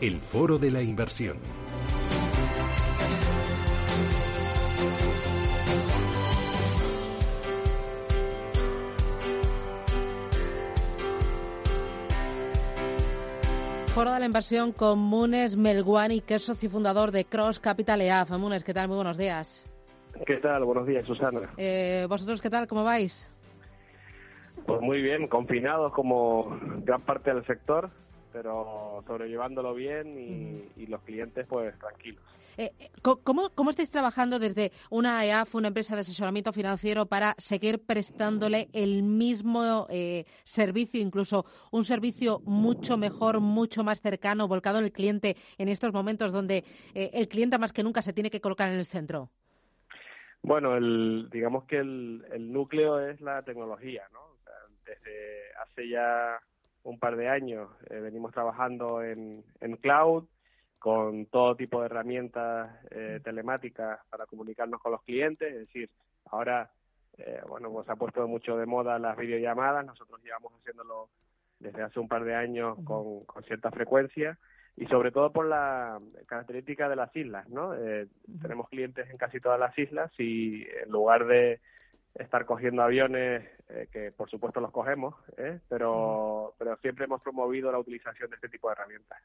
[0.00, 1.36] El Foro de la Inversión.
[13.88, 18.30] Foro de la Inversión con Munes Melguani, que es socio fundador de Cross Capital EAF.
[18.30, 18.88] Munes, ¿qué tal?
[18.88, 19.66] Muy buenos días.
[20.24, 20.64] ¿Qué tal?
[20.64, 21.50] Buenos días, Susana.
[21.58, 22.66] Eh, ¿Vosotros qué tal?
[22.66, 23.30] ¿Cómo vais?
[24.64, 27.90] Pues muy bien, confinados como gran parte del sector,
[28.32, 32.22] pero sobrellevándolo bien y, y los clientes pues tranquilos.
[32.56, 37.86] Eh, ¿cómo, ¿Cómo estáis trabajando desde una EAF, una empresa de asesoramiento financiero, para seguir
[37.86, 44.84] prestándole el mismo eh, servicio, incluso un servicio mucho mejor, mucho más cercano, volcado en
[44.84, 46.64] el cliente en estos momentos donde
[46.94, 49.30] eh, el cliente más que nunca se tiene que colocar en el centro?
[50.42, 54.20] Bueno, el, digamos que el, el núcleo es la tecnología, ¿no?
[54.84, 56.40] Desde hace ya
[56.82, 60.24] un par de años eh, venimos trabajando en, en cloud
[60.78, 65.90] con todo tipo de herramientas eh, telemáticas para comunicarnos con los clientes, es decir,
[66.30, 66.70] ahora
[67.18, 71.10] eh, bueno, pues ha puesto mucho de moda las videollamadas, nosotros llevamos haciéndolo
[71.58, 74.38] desde hace un par de años con, con cierta frecuencia
[74.76, 77.74] y sobre todo por la característica de las islas, ¿no?
[77.74, 78.06] Eh,
[78.40, 81.60] tenemos clientes en casi todas las islas y en lugar de
[82.14, 85.60] estar cogiendo aviones, eh, que por supuesto los cogemos, ¿eh?
[85.68, 89.18] pero, pero siempre hemos promovido la utilización de este tipo de herramientas.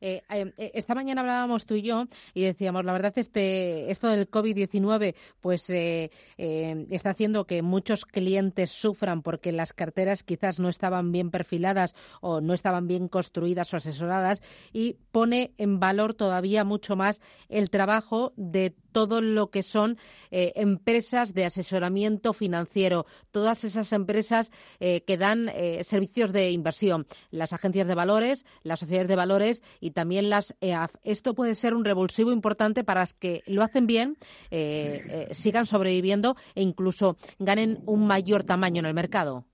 [0.00, 4.28] Eh, eh, esta mañana hablábamos tú y yo y decíamos, la verdad, este esto del
[4.30, 11.30] COVID-19 pues está haciendo que muchos clientes sufran porque las carteras quizás no estaban bien
[11.30, 17.20] perfiladas o no estaban bien construidas o asesoradas y pone en valor todavía mucho más
[17.48, 19.98] el trabajo de todo lo que son
[20.30, 24.50] empresas de asesoramiento financiero, todas esas empresas
[24.80, 29.62] eh, que dan eh, servicios de inversión, las agencias de valores, las sociedades de valores
[29.80, 30.94] y también las EAF.
[31.04, 34.16] Esto puede ser un revulsivo importante para que lo hacen bien,
[34.50, 39.44] eh, sigan sobreviviendo e incluso ganen un mayor tamaño en el mercado.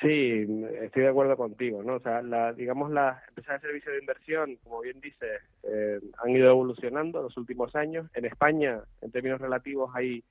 [0.00, 0.46] Sí,
[0.80, 1.96] estoy de acuerdo contigo, ¿no?
[1.96, 5.42] O sea, la, digamos, las empresas de servicio de inversión, como bien dices,
[6.22, 8.08] han ido evolucionando en los últimos años.
[8.14, 10.22] En España, en términos relativos, hay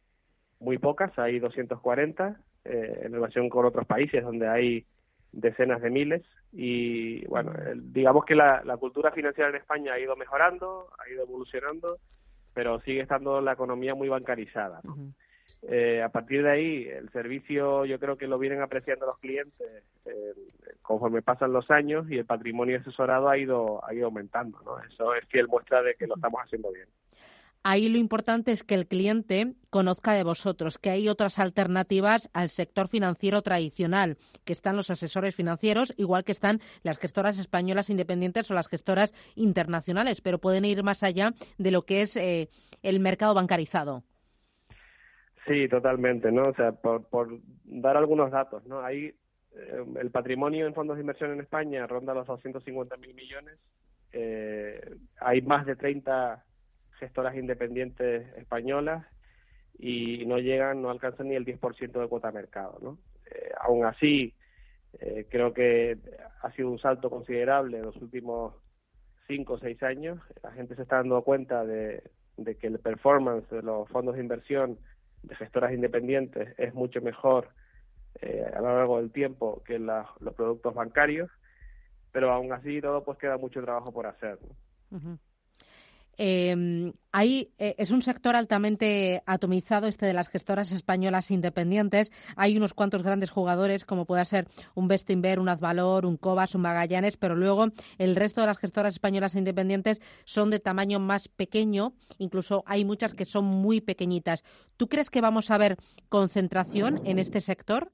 [0.60, 2.36] muy pocas, hay 240
[2.66, 4.86] eh, en relación con otros países donde hay
[5.32, 10.90] decenas de miles y bueno, digamos que la, cultura financiera en España ha ido mejorando,
[10.98, 11.98] ha ido evolucionando,
[12.54, 14.82] pero sigue estando la economía muy bancarizada.
[15.64, 19.84] eh, a partir de ahí, el servicio yo creo que lo vienen apreciando los clientes
[20.06, 20.34] eh,
[20.82, 24.60] conforme pasan los años y el patrimonio asesorado ha ido, ha ido aumentando.
[24.64, 24.80] ¿no?
[24.80, 26.88] Eso es fiel muestra de que lo estamos haciendo bien.
[27.64, 32.50] Ahí lo importante es que el cliente conozca de vosotros, que hay otras alternativas al
[32.50, 38.50] sector financiero tradicional, que están los asesores financieros, igual que están las gestoras españolas independientes
[38.50, 42.50] o las gestoras internacionales, pero pueden ir más allá de lo que es eh,
[42.84, 44.04] el mercado bancarizado.
[45.46, 46.50] Sí, totalmente, ¿no?
[46.50, 48.82] O sea, por, dar algunos datos, ¿no?
[48.82, 49.14] Ahí
[49.56, 53.58] eh, el patrimonio en fondos de inversión en España ronda los 250.000 mil millones.
[54.12, 56.44] Eh, hay más de 30
[56.98, 59.06] gestoras independientes españolas
[59.80, 62.78] y no llegan, no alcanzan ni el 10% de cuota de mercado.
[62.82, 62.98] ¿no?
[63.32, 64.34] Eh, aún así,
[65.00, 65.98] eh, creo que
[66.42, 68.56] ha sido un salto considerable en los últimos
[69.28, 70.20] cinco o seis años.
[70.42, 72.04] La gente se está dando cuenta de,
[72.60, 74.80] que el performance de los fondos de inversión
[75.24, 77.50] de gestoras independientes es mucho mejor
[78.22, 81.30] eh, a lo largo del tiempo que los productos bancarios,
[82.12, 84.40] pero aún así todo pues queda mucho trabajo por hacer.
[86.18, 92.12] Eh, hay, es un sector altamente atomizado este de las gestoras españolas independientes.
[92.36, 96.62] Hay unos cuantos grandes jugadores, como pueda ser un Bestinver, un Azvalor, un Cobas, un
[96.62, 97.68] Magallanes, pero luego
[97.98, 101.94] el resto de las gestoras españolas independientes son de tamaño más pequeño.
[102.20, 104.44] Incluso hay muchas que son muy pequeñitas.
[104.78, 105.78] ¿Tú crees que vamos a ver
[106.10, 107.92] concentración en este sector?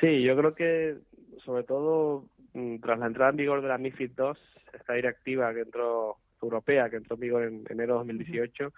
[0.00, 0.96] Sí, yo creo que
[1.44, 4.32] sobre todo mm, tras la entrada en vigor de la MIFID II,
[4.74, 8.72] esta directiva que entró europea que entró en vigor en enero de 2018,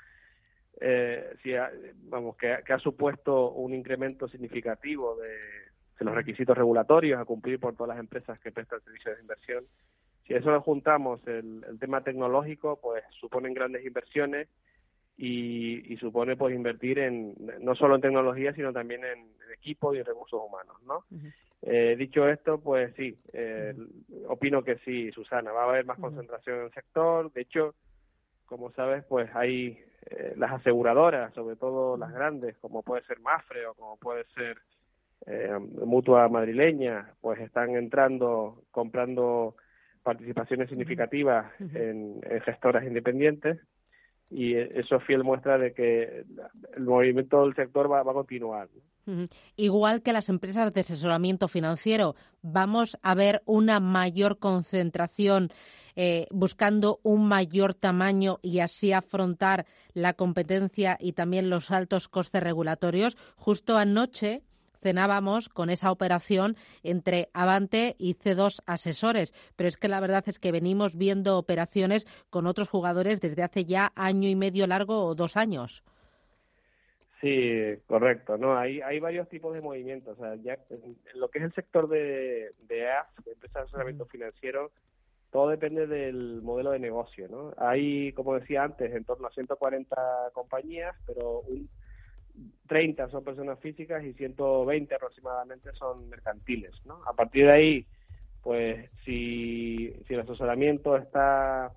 [0.80, 1.52] eh, si
[2.08, 7.88] vamos, que, ha supuesto un incremento significativo de, los requisitos regulatorios a cumplir por todas
[7.88, 9.64] las empresas que prestan servicios de inversión.
[10.26, 14.48] Si a eso le juntamos el, tema tecnológico, pues suponen grandes inversiones
[15.16, 20.04] y, supone pues invertir en no solo en tecnología, sino también en, equipo y en
[20.04, 21.04] recursos humanos, ¿no?
[21.62, 23.74] Eh, dicho esto, pues sí, eh,
[24.28, 27.32] opino que sí, Susana, va a haber más concentración en el sector.
[27.32, 27.74] De hecho,
[28.44, 29.78] como sabes, pues hay
[30.10, 34.58] eh, las aseguradoras, sobre todo las grandes, como puede ser Mafre o como puede ser
[35.26, 39.56] eh, Mutua Madrileña, pues están entrando, comprando
[40.02, 43.58] participaciones significativas en, gestoras independientes
[44.30, 46.24] y eso es fiel muestra de que
[46.76, 48.68] el movimiento del sector va, va a continuar.
[49.54, 55.50] Igual que las empresas de asesoramiento financiero, vamos a ver una mayor concentración
[55.94, 59.64] eh, buscando un mayor tamaño y así afrontar
[59.94, 63.16] la competencia y también los altos costes regulatorios.
[63.36, 64.42] Justo anoche
[64.86, 66.54] cenábamos con esa operación
[66.84, 72.06] entre Avante y C2 Asesores, pero es que la verdad es que venimos viendo operaciones
[72.30, 75.82] con otros jugadores desde hace ya año y medio largo o dos años.
[77.20, 78.38] Sí, correcto.
[78.38, 80.16] No, hay, hay varios tipos de movimientos.
[80.20, 84.06] O sea, ya en lo que es el sector de, de AF, empresas de asesoramiento
[84.06, 84.70] financiero,
[85.32, 87.54] todo depende del modelo de negocio, ¿no?
[87.56, 91.68] Hay, como decía antes, en torno a 140 compañías, pero un
[92.66, 97.00] 30 son personas físicas y 120 aproximadamente son mercantiles, ¿no?
[97.06, 97.86] A partir de ahí,
[98.42, 101.72] pues si, si el asesoramiento está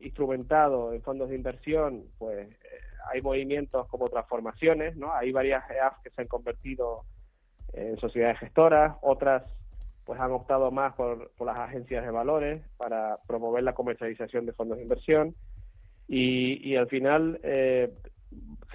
[0.00, 2.56] instrumentado en fondos de inversión, pues eh,
[3.12, 5.12] hay movimientos como transformaciones, ¿no?
[5.12, 7.04] Hay varias EAF que se han convertido
[7.72, 9.42] en sociedades gestoras, otras
[10.04, 14.78] pues han optado más por, las agencias de valores para promover la comercialización de fondos
[14.78, 15.34] de inversión
[16.06, 17.92] y, al final eh,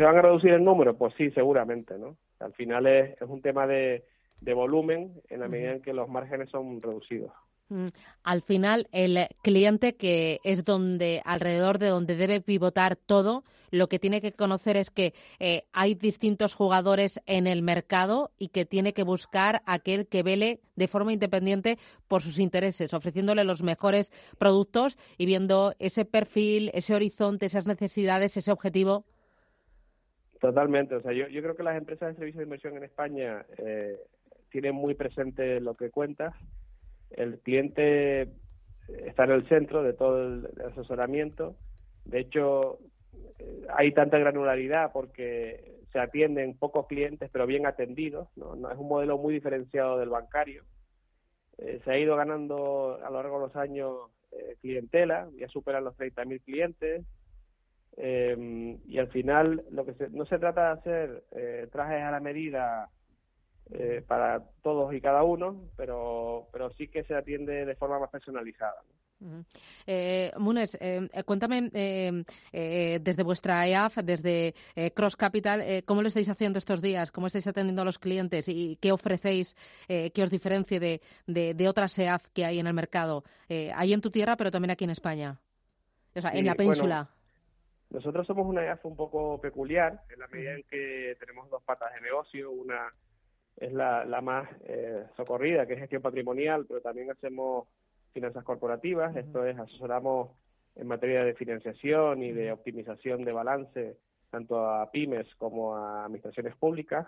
[0.01, 3.41] se van a reducir el número pues sí seguramente no al final es, es un
[3.41, 4.03] tema de,
[4.41, 7.31] de volumen en la medida en que los márgenes son reducidos.
[7.69, 7.87] Mm,
[8.23, 13.99] al final, el cliente, que es donde alrededor de donde debe pivotar todo, lo que
[13.99, 18.91] tiene que conocer es que eh, hay distintos jugadores en el mercado y que tiene
[18.93, 21.77] que buscar aquel que vele de forma independiente
[22.09, 28.35] por sus intereses, ofreciéndole los mejores productos y viendo ese perfil, ese horizonte, esas necesidades,
[28.35, 29.05] ese objetivo.
[30.41, 30.95] Totalmente.
[30.95, 33.97] O sea, yo, creo que las empresas de servicios de inversión en España eh,
[34.49, 36.33] tienen muy presente lo que cuentas
[37.11, 38.29] el cliente
[39.05, 41.55] está en el centro de todo el asesoramiento.
[42.05, 42.79] De hecho,
[43.39, 48.29] eh, hay tanta granularidad porque se atienden pocos clientes pero bien atendidos.
[48.35, 50.63] No, es un modelo muy diferenciado del bancario.
[51.57, 53.95] Eh, se ha ido ganando a lo largo de los años
[54.31, 57.05] eh, clientela, ya superan los 30.000 clientes.
[57.97, 62.89] Y al final lo que no se trata de hacer trajes a la medida
[63.73, 68.09] eh, para todos y cada uno, pero, pero sí que se atiende de forma más
[68.09, 68.75] personalizada.
[69.87, 74.55] Eh, Munes, eh, cuéntame desde vuestra EAF, desde
[74.93, 77.13] Cross Capital, ¿cómo lo estáis haciendo estos días?
[77.13, 78.49] ¿Cómo estáis atendiendo a los clientes?
[78.49, 79.55] ¿Y qué ofrecéis
[79.87, 83.23] que os diferencie de, de, otras EAF que hay en el mercado?
[83.47, 85.39] hay en tu tierra, pero también aquí en España.
[86.13, 87.09] O sea, en la península.
[87.91, 91.93] Nosotros somos una EAF un poco peculiar, en la medida en que tenemos dos patas
[91.93, 92.91] de negocio, una
[93.57, 97.67] es la, la más eh, socorrida, que es gestión patrimonial, pero también hacemos
[98.13, 100.31] finanzas corporativas, esto es, asesoramos
[100.75, 103.97] en materia de financiación y de optimización de balance
[104.31, 107.05] tanto a pymes como a administraciones públicas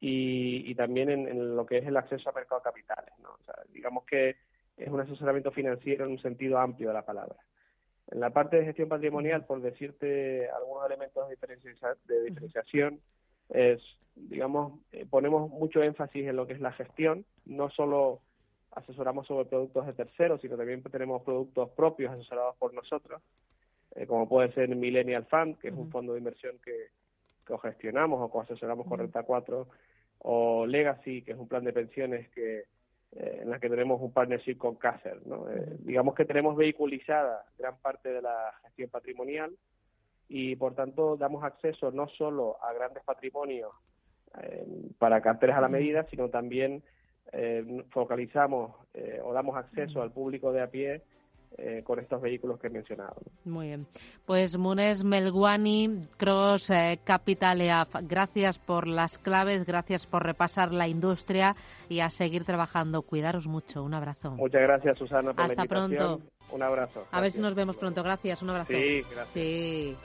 [0.00, 3.12] y, y también en, lo que es el acceso a mercado de capitales.
[3.22, 3.30] ¿no?
[3.30, 4.36] O sea, digamos que
[4.76, 7.36] es un asesoramiento financiero en un sentido amplio de la palabra.
[8.10, 11.36] En la parte de gestión patrimonial, por decirte algunos elementos de,
[12.06, 13.00] de diferenciación,
[13.48, 13.80] es,
[14.14, 18.20] digamos, eh, ponemos mucho énfasis en lo que es la gestión, no solo
[18.72, 23.22] asesoramos sobre productos de terceros, sino también tenemos productos propios asesorados por nosotros,
[23.94, 26.88] eh, como puede ser Millennial Fund, que es un fondo de inversión que,
[27.46, 29.66] que gestionamos o que asesoramos con Renta 4,
[30.18, 32.64] o Legacy, que es un plan de pensiones que
[33.12, 35.26] eh, en la que tenemos un partnership con Caser.
[35.26, 35.46] ¿no?
[35.78, 39.56] digamos que tenemos vehiculizada gran parte de la gestión patrimonial
[40.28, 43.74] y por tanto damos acceso no solo a grandes patrimonios
[44.42, 44.66] eh,
[44.98, 46.82] para carteras a la medida, sino también
[47.32, 51.02] eh, focalizamos eh, o damos acceso al público de a pie
[51.84, 53.16] con estos vehículos que he mencionado.
[53.44, 53.86] Muy bien.
[54.26, 56.70] Pues Munes Melguani, Cross
[57.04, 61.56] Capital EAF, gracias por las claves, gracias por repasar la industria
[61.88, 63.02] y a seguir trabajando.
[63.02, 63.82] Cuidaros mucho.
[63.82, 64.32] Un abrazo.
[64.32, 66.20] Muchas gracias, Susana, por Hasta la pronto.
[66.52, 67.06] Un abrazo.
[67.10, 68.02] A ver si nos vemos pronto.
[68.02, 68.42] Gracias.
[68.42, 68.72] Un abrazo.
[68.72, 69.28] Sí, gracias.
[69.32, 69.96] Sí.